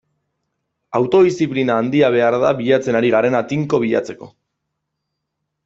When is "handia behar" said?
1.83-2.37